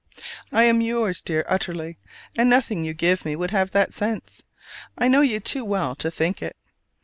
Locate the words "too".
5.39-5.63